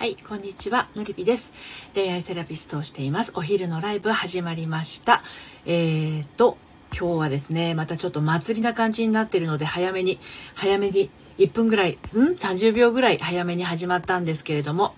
[0.00, 1.52] はい、こんにちは、のりぴです。
[1.94, 3.34] 恋愛セラピストをしています。
[3.36, 5.22] お昼のライブ始まりました。
[5.66, 6.56] えーと、
[6.98, 10.18] 今日はですね、またちょっと祭りな感じになってるので、早めに、
[10.54, 14.94] 早めに、1分ぐらい、ん ?30 秒ぐらい早めに始まったんですけれども、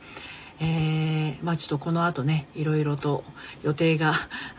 [0.60, 3.24] えー、まあちょっとこの後ね、いろいろと
[3.64, 4.14] 予定が、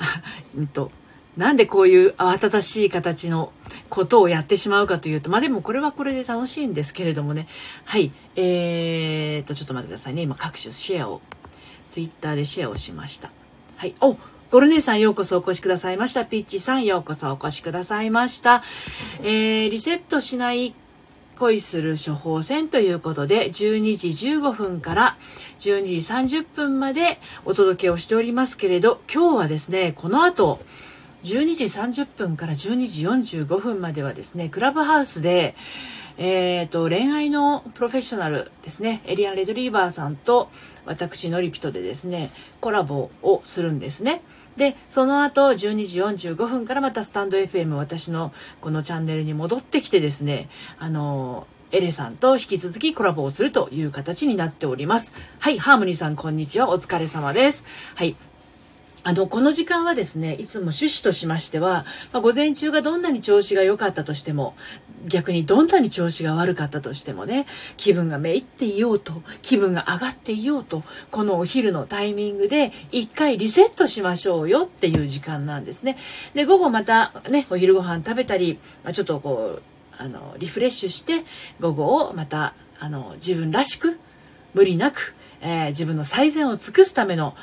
[0.58, 0.92] うんと、
[1.38, 3.52] なんでこういう慌ただしい形の
[3.90, 7.48] ことをやってしまうかというと、まあでもこれはこれで楽しいんですけれどもね。
[7.86, 8.12] はい。
[8.36, 10.22] えーと、ちょっと待ってくださいね。
[10.22, 11.22] 今各種シェアを、
[11.90, 13.32] ツイッターでシェアをしました。
[13.78, 13.96] はい。
[14.02, 14.18] お
[14.52, 16.26] ゴルネさんようこそお越しくださいました。
[16.26, 18.64] ピッチさんようこそお越しくださいました。
[19.24, 20.76] えー、リセットしない
[21.40, 25.18] 恋する処方箋ということで、12時15分から
[25.60, 30.60] 12時30分までお届けをしておりますけれど、今日はですね、この後、
[31.24, 35.56] 12時30分から12時45分まではですね、クラブハウスで、
[36.18, 40.50] えーと、恋愛のプロフェッショナルですねエリアン・レドリーバーさんと
[40.86, 42.30] 私ノリピトでですね
[42.62, 44.22] コラボをするんですね。
[44.58, 55.14] でその後12時45分からまたスタンド FM 私のこのチャンネルに戻ってきてですねあのエレさんと引き続きコラボをするという形になっております。
[55.40, 56.70] はいハーモニーさんこんにちは。
[56.70, 57.64] お疲れ様です。
[57.96, 58.16] はい
[59.06, 64.56] あの、この時間はですね、いつも趣旨としましては、まあ、午前中がどんなに調子が良かったとしても、
[65.06, 67.46] 逆にどんなに調子が悪かったとしてもね、
[67.76, 75.98] 気分がめいっていようと、気分が上がっていようと、このお昼のタイミングで一回リセットしましょうよっていう時間なんですね。
[76.34, 79.62] で、午後またね、お昼ご飯食べたり、まあ、ちょっとこう、
[79.98, 81.26] あの、リフレッシュして、
[81.60, 84.00] 午後をまた、あの、自分らしく、
[84.54, 87.36] 無理なく、えー、自分の最善を尽くすための、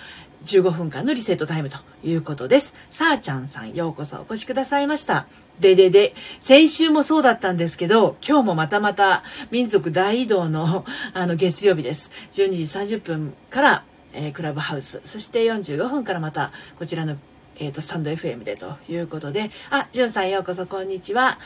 [0.44, 2.74] 15分間のリセットタイムということです。
[2.88, 5.26] さあちゃんさん、ようこそお越しくださいました。
[5.60, 12.10] ででで、先週もそうだったんですけど、今日もまたまた民族大移動のあの月曜日です。
[12.32, 17.16] 12時30分から、えー、クラブハウス、そして45分からまたこちらの、
[17.56, 21.38] えーと、スタンド FM でということで、あ、じゅんさんようこそこんにちは。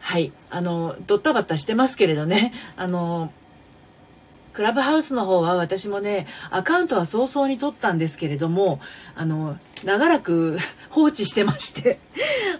[0.00, 3.32] はい、あの、ドッタバタしてますけれどね、あの、
[4.54, 8.80] クラブハウスの方は私もね、アカウントは早々に取ったんですけれども、
[9.16, 10.58] あの、長らく
[10.90, 11.98] 放置してまして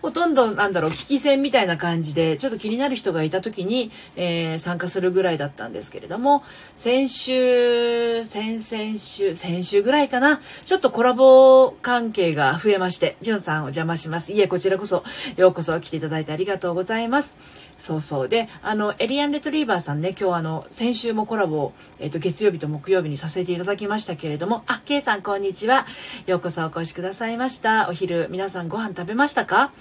[0.02, 6.42] ほとんどなんだろう聞き戦みたいな感じでちょっと気になる人がいた時に、えー、参加するぐらいだったんですけれども
[6.74, 14.32] 先週先々週先週ぐらいかなちょっとコラボ関係が増えましてじゅんさんお邪魔します。
[14.32, 15.04] いえこちらこそ
[15.36, 17.36] ようこそ来ていただいてありがとうございます。
[17.78, 18.28] そうそう。
[18.28, 24.64] であのエリアン・レトリーバーさんね今日あの先週もコラボえーと、月曜日と木曜日にさせていただきましたけれども。
[24.66, 25.86] あ K さんこんにちは。
[26.26, 27.88] ようこそお越しくださいました。
[27.88, 29.72] お昼皆さんご飯食べましたか？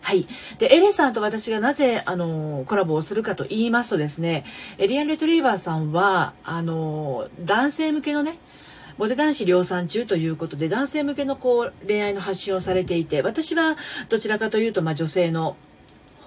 [0.00, 0.26] はい。
[0.58, 4.46] で、エレさんと私がなぜ、あの、コラボをするかと言いますとですね、
[4.78, 8.38] エリアン・レトリーバーさんは、あの、男性向けのね、
[8.96, 13.76] モテ男子量産中ということで、男性向けのこう、恋愛の発信をされていて、私は
[14.08, 15.56] どちらかというと、まあ、女性の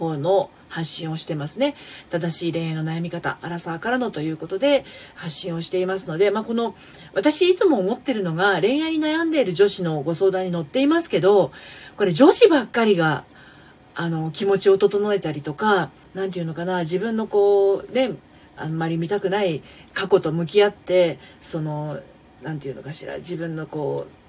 [0.01, 1.75] 方の発信をしてますね。
[2.09, 6.75] 正しい恋愛の悩み方、アラサーからのということで発信をしていますので、まあ、この、
[7.13, 11.51] 私いつも思ってるのが、恋愛に悩んでいる女子のご相談に乗っていますけど、
[11.97, 13.25] これ女子ばっかりが、
[13.93, 18.13] あの、気持ちを整えたりとか、何て言うのかな、自分のこう、ね、
[18.57, 19.61] あんまり見たくない
[19.93, 21.99] 過去と向き合って、その、
[22.41, 24.20] 何て言うのかしら、自分のこう、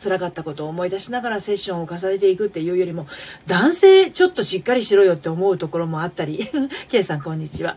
[0.00, 3.06] 辛かったことを思い出しながらセッションを重ねていくっていうよりも
[3.46, 6.48] 男性ちょっとしっかりしろよって思うところもあったり。
[6.88, 7.76] K さんこんにちは。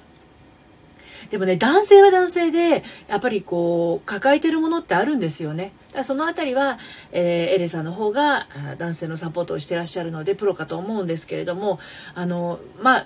[1.29, 5.71] でもね男性は男性でやっぱりこう抱えてるものってあるんですよね。
[5.87, 6.77] だからその辺りは、
[7.11, 8.47] えー、エレさんの方が
[8.77, 11.79] 男性のサポートをしてらっしゃるのでプロかと思うんですけれども
[12.13, 13.05] あのまあ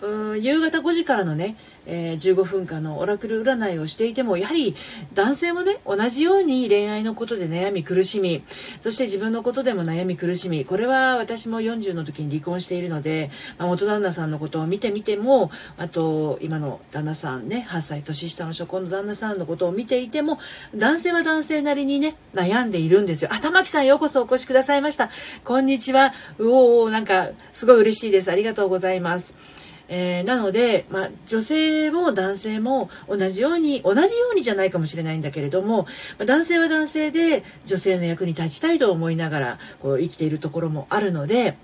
[0.00, 4.76] うん夕方5時からのね、えー、15分間のオラクル占いをしていてもやはり
[5.14, 8.44] 男性もね同じように恋愛のことで悩み苦しみ
[8.80, 20.38] そして自分のことでも悩み苦しみこれは私も40の時に離婚しているので、まあ、元旦那さんのことを見てみてもあと今の旦那さんね8歳年下の初婚の旦那さんのことを見ていても
[20.76, 23.30] 男性は男性なりにね悩んでいるんですよ。
[23.32, 25.10] あ玉木さんようこそお越しくださいました。
[25.44, 26.12] こんにちは。
[26.38, 28.30] うおーなんかすごい嬉しいです。
[28.30, 29.57] ありがとうございます。
[29.88, 35.86] えー、なので、まあ、女性も男性も同じように同じようにじゃないかもしれないんだけれども
[36.24, 41.56] 男性は男性で女性の役に立ちたいと思いながらこう生きているところもあるので。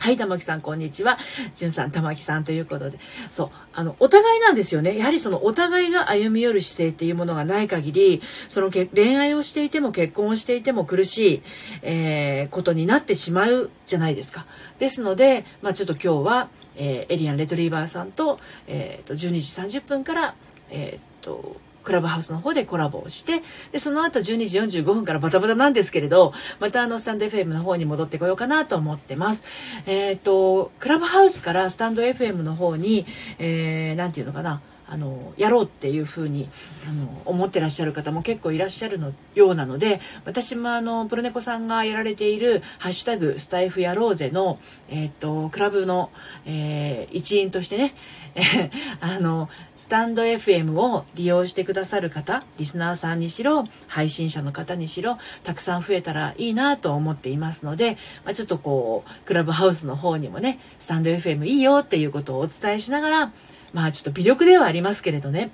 [0.00, 1.18] はい、玉木さん、こんにちは。
[1.54, 2.98] じゅんさん、玉木さんということで。
[3.30, 4.96] そう、あの、お互いなんですよね。
[4.96, 11.42] やはりそのお互いが歩み寄る姿勢っていうものがない限り、その恋愛をしていても結婚をしていても苦しい、
[11.82, 14.46] えー、ことになってしまうじゃないですか。
[14.78, 19.18] ですので、まあちょっと今日は、えー、エリアン・レトリーバーさんと,、えーと、12
[19.68, 20.34] 時30分から、
[20.70, 23.42] えーと、クラブハウスの方でコラボをして、
[23.72, 29.44] で、その後12時45分からバタバタなんですけれど、またあの、スタンド FM の方に戻ってこようかなと思ってます。
[29.86, 33.06] えっ、ー、と、クラブハウスからスタンド FM の方に、
[33.38, 34.60] えー、なんていうのかな、
[34.90, 36.48] あのやろうっていうふうに
[36.88, 44.58] あの思ってらっしゃる方も結構いらっしゃるのようなので私もあのプロネコさんがやられている「ハッシュタグスタイフやろうぜの」
[44.90, 46.10] え、っとクラブの、
[46.44, 47.94] えー、一員としてね
[49.00, 63.32] あのスタンド FM を利用してくださる方リスナーさんにしろ配信者の方にしろたくさん増えたらいいなと思っていますので、まあ、ちょっとこうクラブハウスの方にもねスタンド FM いいよっていうことをお伝えしながら
[63.72, 65.50] まあちょっと微力ではありますけれどね。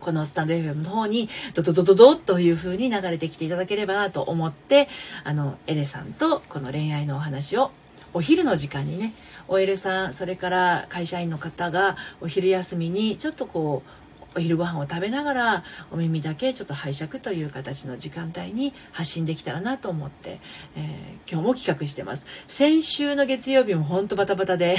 [0.00, 4.88] このスタンド FM の方にドドドドドという風に流れてきていただければなと思って
[5.24, 7.70] あのエレさんとこの恋愛のお話を
[8.14, 9.12] お昼の時間にね
[9.46, 14.00] OL さんそれから会社員の方がお昼休みにちょっとこう
[14.36, 20.40] お昼ご飯を食べながらお耳だけちょっと拝借という形の時間帯に発信できたらなと思って、
[20.76, 22.26] えー、今日も企画してます。
[22.46, 24.78] 先週の月曜日もほんとバタバタで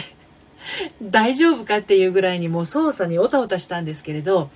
[1.01, 4.49] 大丈夫かっていうぐらいにもう操作におたおたしたんですけれど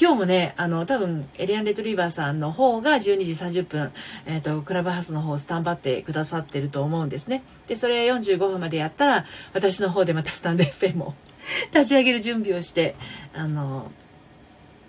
[0.00, 3.92] 今日もねあの多分エリアン・レトリーバーさんの方が12時30分、
[4.24, 7.42] えーと、クラブハウスの方スタンバってくださってると思うんですね。
[7.68, 11.14] でそれ45分までやったら私の方でまたスタンド FM を
[11.74, 12.96] 立ち上げる準備をして
[13.34, 13.90] あの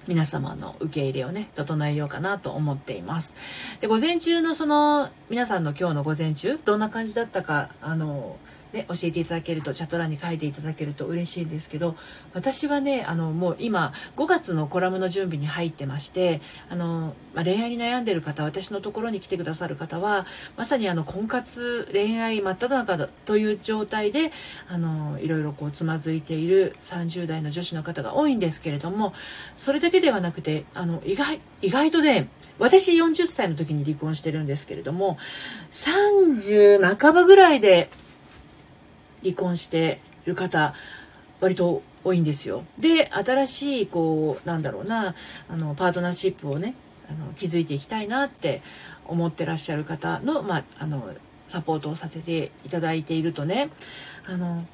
[0.08, 3.36] 皆様の受け入れをね整えようかなと思っています。
[3.82, 8.38] で午前中のその皆さんの今日の午前中どんな感じだったかあの
[8.74, 11.96] ね、教えていただけるとチャット欄に書いていただけると嬉しいんですけど
[12.34, 20.26] 私はねあのもう今5月のコラムの準備に入ってましてあの、まあ、恋愛に悩んでる方私のところに来てくださる方は
[20.56, 24.32] まさにあの婚活恋愛真っ只中だという状態で
[24.70, 29.14] あのいろいろこうつまずいている30代の女子の方が多いんですけれども
[29.58, 35.18] それだけではなくてあの意外意外とね私40歳の時に離婚してるんですけれども
[35.72, 37.90] 30半ばぐらいで
[39.24, 40.74] 離婚している方
[41.40, 42.64] 割と多いんですよ。
[42.80, 45.16] で新しいこうなんだろうな
[45.50, 46.76] あのパートナーシップをね
[47.10, 48.62] あの築いていきたいなって
[49.06, 51.14] 思ってらっしゃる方の,、まあ、あの
[51.46, 53.70] サポートをさせていただいているとね
[54.26, 54.66] あの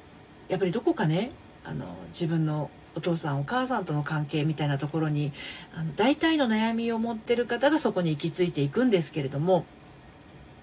[0.48, 1.32] やっぱりどこかね
[1.64, 5.32] あの自分のお父さんお母さんとの関係みたいなところに
[5.74, 9.66] あの大体の悩みを持ってる方がそこに行き着いていくんですけれども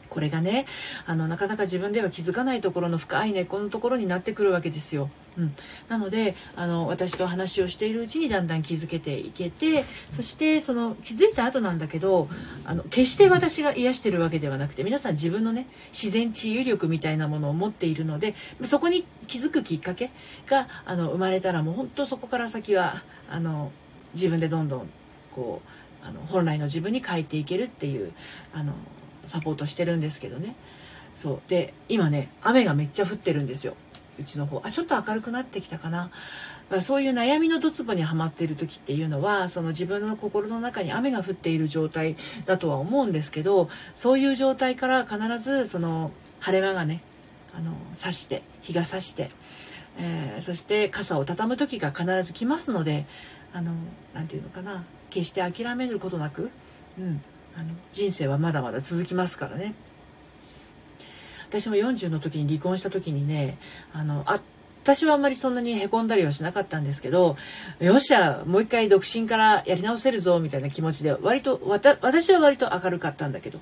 [0.10, 0.66] これがね
[1.06, 5.10] あのなかなか自分では気づかないところの深い根っこのところになってくるわけですよ。
[5.38, 5.56] うん、
[5.90, 12.30] なのであの私と話をしているうちにだんだん気づけていけてそしてその気づいた後なんだけど
[12.64, 20.12] あの決して私が癒してるわけではなくて皆さん自分のね自然治癒力みたいなものを持っているのでそこに気づくきっかけ
[20.48, 23.72] があの生まれたらもう本当そこから先はあの
[24.14, 24.90] 自分でどんどん
[25.34, 28.14] こうあの本来の自分に変えていけるっていう
[28.54, 28.74] あの
[29.26, 30.56] サポートしてるんですけどね。
[31.16, 31.42] そう。
[31.50, 33.76] で今ね雨がめっちゃ降ってるんですよ。
[34.20, 34.62] うちの方。
[34.64, 36.10] あちょっと明るくなってきたかな。
[36.82, 42.16] そういう悩みのドツボにはまっている時っていうのはその自分の心の中に雨が降っている状態
[42.48, 47.04] だとは思うんですけどそういう状態から必ずその晴れ間がね
[47.56, 49.30] あの差して日が差して、
[50.00, 53.06] えー、そして傘を畳む時が必ず来ますので
[53.54, 53.72] あの
[54.16, 54.84] なて言うのかな。
[55.16, 56.50] 決して諦めることなく、
[57.00, 57.22] うん、
[57.92, 59.74] 人生はまだまだ続きますからね。
[61.50, 63.58] 私も40の時に離婚した時にね
[63.94, 64.42] あのあ
[64.84, 67.38] 私はあんまりそんなにへこんだりはしなかったんですけど
[67.80, 73.60] よっしゃもう一回独身からやり直せるぞみたいな気持ちで割と私は割と明るかったんだけど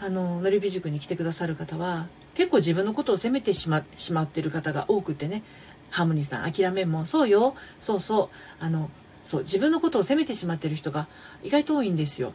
[0.00, 5.42] あののりび塾に来てくださる方は結構自分のことを責めてしましまってる方が多くてね。
[5.90, 8.64] ハーモニさん諦めんもそうよそうそう。
[8.64, 8.90] あの
[9.24, 11.08] そう自分のことを責めてしまってる人が
[11.42, 12.32] 意外と多いんですよ。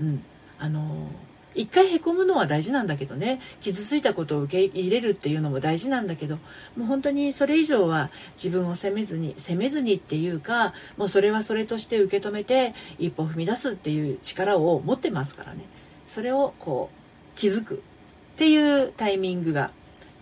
[0.00, 0.22] うん、
[0.58, 1.08] あの
[1.54, 3.40] 一回へこむのは大事なんだけどね。
[3.60, 6.36] 傷ついたことを受け入れるっていうのも大事なんだけど
[6.76, 15.64] もう本当にそれ以上は自分を責めずに責めずにっていうかもうそれはそれとして受け止めて一歩踏み出すっていう力を持ってますからね。
[16.06, 17.78] それをこう気づくっ
[18.36, 19.70] ていうタイミングが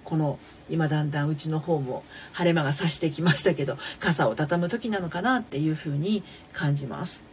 [0.05, 0.39] この
[0.71, 7.28] 今だんだんうちの方も晴れ間が差してきましたけど傘を畳む時なのかなっていうふうに感じます。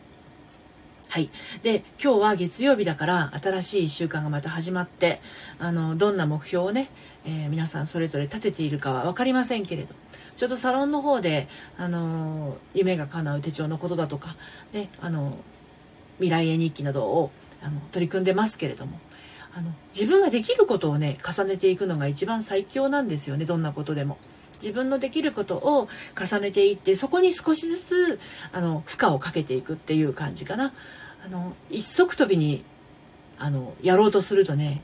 [1.15, 1.29] はい。
[1.63, 5.21] で、今日は月曜日だから新しい1週間がまた始まって、
[5.59, 6.89] あの、どんな目標をね、
[7.23, 9.95] えー、皆さんそれぞれ立てているかは分かりませんけれど、
[10.35, 14.35] ちょっとサロンの方で、あの、夢が叶う手帳のことだとか、
[14.73, 15.37] ね、あの、
[16.17, 17.31] 未来絵日記などを
[17.63, 18.99] あの取り組んでますけれども、
[19.53, 24.17] あの自分ができることをね重ねていくのが一番最強なんですよねどんなことでも。
[24.61, 25.87] 自分のできることを
[26.19, 28.19] 重ねていってそこに少しずつ
[28.51, 30.73] あの負荷をかけていくっていう感じかな
[31.25, 32.63] あの一足飛びに
[33.39, 34.83] あのやろうとするとね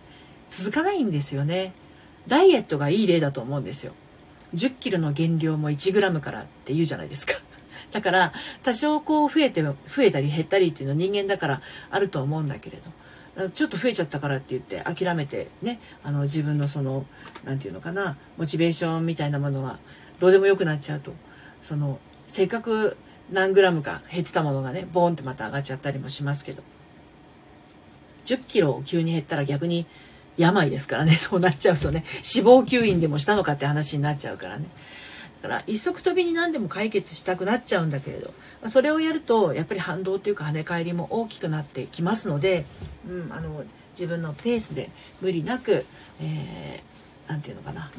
[0.50, 1.74] 続かないんですよね。
[2.28, 3.94] ダイエットがいい例だと思うんですよ。
[4.54, 7.36] 1 0キロの減量も1グラムからって言うじゃないですか。
[7.92, 8.34] だから
[8.64, 12.92] 多少こう増えて増えたり減ったりっていうのは人間だからあると思うんだけれど。
[13.54, 17.06] ちょっと増えちゃったからって言って諦めてねあの自分のその
[17.46, 19.80] 何て言うのかなモチベーションみたいなものが
[20.20, 21.14] どうでもよくなっちゃうと。
[21.64, 22.98] そのせっかく
[23.32, 26.64] 何グラムか減ってたものがねボーンってまた上がっちゃったりもしますけど。
[28.26, 29.88] 1 0キロ急に減ったら逆に
[30.38, 31.16] 病ですからね。
[31.18, 32.04] そうなっちゃうとね。
[32.36, 34.66] 脂肪吸引でもしたのかって話になっちゃうからね。
[35.42, 38.32] だから一足飛びに何でも解決したくなっちゃうんだけれど
[38.68, 42.66] それをやるとやっぱり反動というか跳ね返りも大きくなってきますので、
[43.10, 45.84] うん、あの自分のペースで無理なく、
[46.22, 47.90] えー、て言うのかな。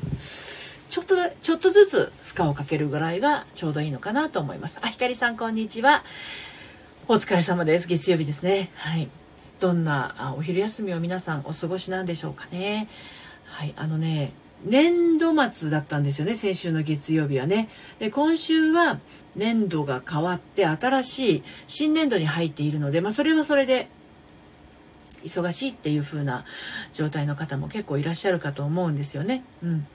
[0.93, 4.79] ちょっとちょっとずつ負荷をかけるぐらいがちょうどいいのかなと思います。
[4.83, 6.05] あ、ひかりさんこんにちは。
[7.09, 7.89] お疲れ様です。
[7.89, 8.71] 月曜日ですね。
[8.75, 9.09] はい。
[9.59, 12.89] どんなお昼休みを皆さんお過ごしなんでしょうかね。
[13.47, 14.35] はい、あのね、
[14.67, 17.71] 年度末だったんですよね、先週の月曜日はね。
[17.99, 19.01] で、今週は
[19.35, 23.89] 年度が変わって新しい新年度に入っているので、まあそれはそれで
[25.25, 26.45] 忙しいっていう風な
[26.93, 29.43] 状態の方も結構いらっしゃるかと思うんですよね。
[29.63, 29.87] うん。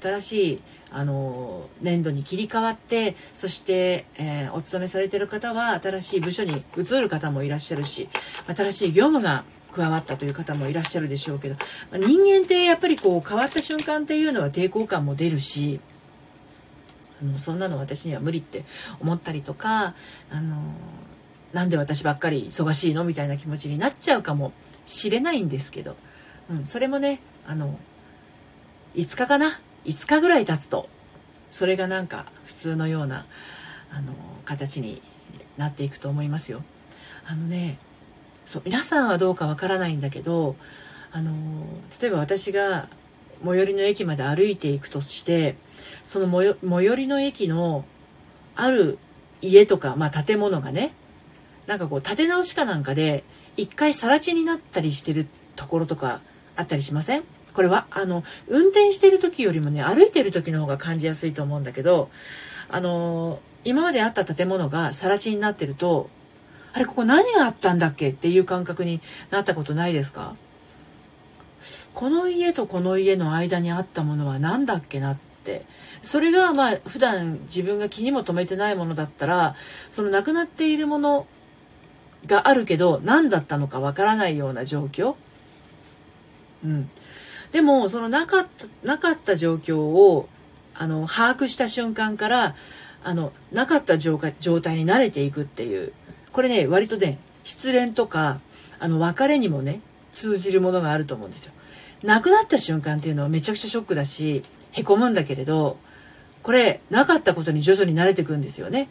[0.00, 8.08] 新しいあの年度に切り替わってそして、えー、お勤めされてる方は新しい部署に移る方もいらっしゃるし
[8.46, 11.56] 新しい業務が加わったという方もいらっしゃるでしょうけど、
[11.90, 15.80] ま、人間ってやっぱりこう変わった瞬間っていうのは抵抗感も出るし
[17.20, 18.64] あのそんなの私には無理って
[19.00, 19.94] 思ったりとか
[20.30, 20.56] あの
[21.52, 24.52] なんで私ばっかり忙しいのみたいな気持ちになっちゃうかも
[24.84, 25.96] しれないんですけど、
[26.50, 27.78] うん、それもねあの
[28.94, 30.88] 5日かな5日ぐらい経つと
[31.50, 33.24] それがなんか普通のような
[33.92, 34.12] あの
[34.44, 35.00] 形に
[35.56, 36.62] なっていくと思いますよ。
[37.24, 37.78] あのね
[38.44, 40.56] そう皆さんはどうかわからないんだけど
[41.12, 41.32] あの
[42.00, 42.88] 例えば私が
[43.44, 45.56] 最寄りの駅まで歩いていくとして
[46.04, 47.84] その最寄りの駅の
[48.54, 48.98] ある
[49.42, 50.92] 家とか、まあ、建物がね
[51.66, 53.24] なんかこう建て直しかなんかで
[53.56, 55.26] 一回更地になったりしてる
[55.56, 56.20] ところとか
[56.54, 57.24] あったりしません？
[57.56, 62.10] これは、あの、運転してる時よりもね、歩いてる時の方が感じやすいと思うんだけど、
[62.68, 66.10] あの、今まであった建物が更地になってると、
[66.74, 68.10] あれ、ここ何があったんだっけ？
[68.10, 70.36] っていう感覚になったことないですか？
[71.94, 75.64] この家とこの家の間にあったものは何だっけなって。
[76.02, 79.56] それがまあ普段自分が気にも留めてないものだったら、
[79.90, 81.26] その亡くなっているもの
[82.26, 85.14] があるけど何だったのかわからないような状況。
[86.62, 86.90] うん。
[87.52, 90.28] でもそのなかったなかった状況を
[90.74, 92.54] あの把握した瞬間から
[93.02, 95.92] あのなかった状態に慣れていくっていう
[96.32, 98.40] これね割とね失恋とか
[98.78, 99.80] あの別れにもね
[100.12, 101.52] 通じるものがあると思うんですよ。
[102.02, 105.78] 亡くなった瞬間っていうのはめちゃくちゃショックだしへこむんだけれど
[106.42, 108.88] これなかったことに徐々に慣れていくんですよね。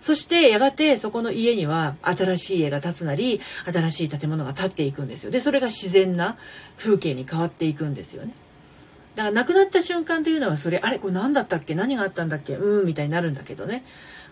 [0.00, 5.30] そしてやがてそこの家には新しい家が建つなり新しい建物が建っていくんですよ。
[5.30, 6.36] でそれが自然な
[6.76, 8.32] 風景に変わっていくんですよね。
[9.16, 11.74] だから亡くなった瞬間というのはそれあれこれ何だったっけ？
[11.74, 12.54] 何があったんだっけ？
[12.54, 13.84] うんみたいになるんだけどね、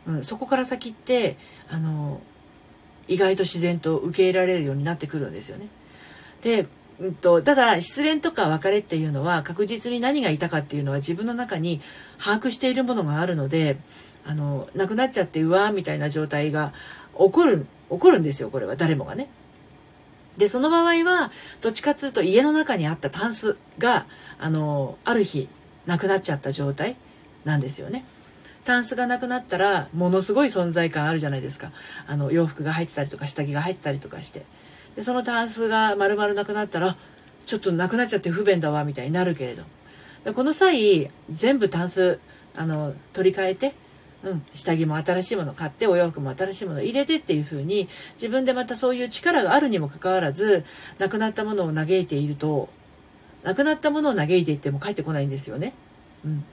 [0.06, 1.36] うん、そこから先って
[1.68, 2.20] あの
[3.08, 5.68] 意外と自然と受け入れられるようになってくるんですよね。
[6.42, 6.68] で
[6.98, 11.82] うんと、ただ失恋とか別れっていうのは確実に何がいたかっていうのは自分の中に
[12.18, 13.76] 把握しているものがあるので
[14.26, 16.72] あの亡くなっちゃってうわーみたいな状態が
[17.16, 19.28] 起こる起こるんですよこれは誰もがね。
[20.36, 21.30] でその場合は
[21.62, 24.04] どっちかっつうと家の中にあったタンスが
[24.38, 25.48] あのある日
[25.86, 26.96] なくなっちゃった状態
[27.44, 28.04] なんですよね。
[28.64, 31.70] タンスがなくなったらものすごい存在感あるじゃないですか
[32.08, 34.44] あの洋服が入ってたりとか下着が入ってたりとかして
[34.96, 36.96] でそのタンスが丸々なくなったら
[37.46, 42.18] ちょっとなくなっちゃって不便だわみたいになるけれどこの際全部タンス
[42.56, 43.74] あの取り替えて
[44.26, 50.64] うん、下着も新しいもの買ってお洋服も新しいもの入れてっていう風に自分でまたそういう力があるにもかかわらず
[50.98, 52.68] なくなったものを嘆いていると
[53.44, 55.74] なくなったものを嘆いていっても帰ってこないんですよね。
[56.24, 56.44] うん、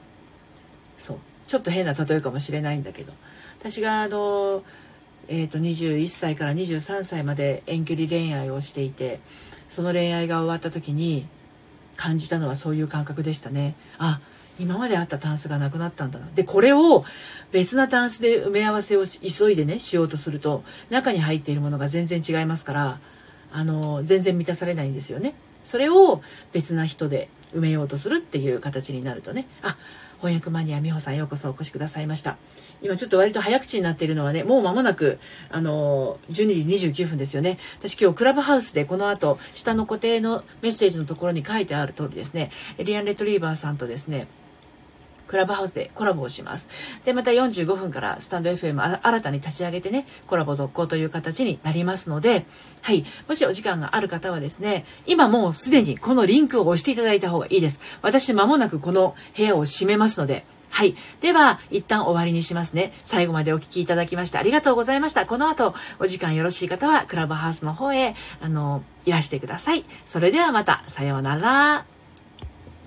[0.99, 3.11] そうちょっと変な例えかもしれないんだけど
[3.59, 4.63] 私があの、
[5.27, 9.19] えーと、21歳から23歳まで遠距離恋愛をしていて
[9.67, 11.25] その恋愛が終わった時に
[11.95, 13.73] 感じたのはそういう感覚でしたね。
[13.97, 14.19] あ
[14.59, 16.27] 今まであったタンスがなくなったんだな。
[16.35, 17.05] で、これを
[17.51, 22.99] 別なタンスで埋め合わせを急いでね、しようとすると、中に入っているものが全然違いますから、
[23.51, 25.33] あの、全然満たされないんですよね。
[25.63, 29.77] それを別な人で埋めようとするっていう形になるとね、あ、
[30.23, 32.37] 翻訳マニア美穂さんようこそお越しくださいました
[32.81, 35.19] 今ちょっと割と早口になっているのはねもう間もなく
[35.49, 44.27] あの12時29分ですよね私今日クラブハウスでこの後下の固定のメッセージのところに書いてある通りですねリアン・レトリーバーさんとですね
[45.33, 46.69] クラブハウスでコラボをします。
[47.05, 52.45] で、また45分からスタンド FM 新たに立ち上げてね、コラボ続行という形になりますので、
[52.83, 53.03] はい。
[53.27, 57.79] もしお時間がある方はですね、今もうすでにこのリンクを押していただいた方がいいです。
[58.03, 60.95] 私間もなくこの部屋を閉めますので、はい。
[61.21, 62.93] では、一旦終わりにしますね。
[63.03, 65.25] 最後までお聴きいただきましてありがとうございました。
[65.25, 69.83] この後、お時間よろしい方は、クラブハウスの方へ、あの、いらしてください。
[70.05, 71.92] それではまた、さようなら。